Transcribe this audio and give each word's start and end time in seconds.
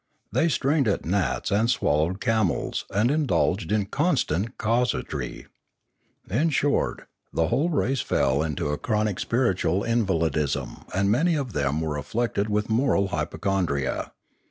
They 0.31 0.49
strained 0.49 0.87
at 0.87 1.05
gnats 1.05 1.51
and 1.51 1.69
swallowed 1.69 2.19
camels 2.19 2.85
and 2.89 3.11
indulged 3.11 3.71
in 3.71 3.85
constant 3.85 4.57
casuistry. 4.57 5.45
In 6.27 6.49
short, 6.49 7.07
the 7.31 7.49
whole 7.49 7.69
race 7.69 8.01
fell 8.01 8.41
into 8.41 8.69
a 8.71 8.79
chronic 8.79 9.19
spiritual 9.19 9.83
invalidism 9.83 10.85
and 10.95 11.11
many 11.11 11.35
of 11.35 11.53
them 11.53 11.81
were 11.81 11.97
afflicted 11.99 12.49
with 12.49 12.67
moral 12.67 13.09
hypochondria. 13.09 14.11